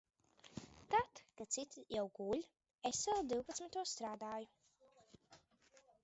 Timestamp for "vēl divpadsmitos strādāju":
3.09-4.49